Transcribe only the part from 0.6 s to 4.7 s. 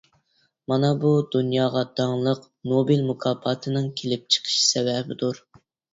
مانا بۇ دۇنياغا داڭلىق نوبېل مۇكاپاتىنىڭ كېلىپ چىقىش